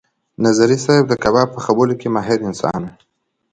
نظري 0.45 0.77
صیب 0.85 1.03
د 1.09 1.13
کباب 1.23 1.47
په 1.51 1.59
پخولو 1.63 1.95
کې 1.99 2.07
ماهر 2.15 2.39
انسان 2.49 2.79
و. 2.85 2.89